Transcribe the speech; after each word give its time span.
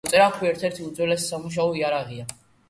წერაქვი 0.11 0.47
ერთ-ერთი 0.51 0.81
უძველესი 0.87 1.29
სამუშაო 1.33 1.77
იარაღია. 1.83 2.27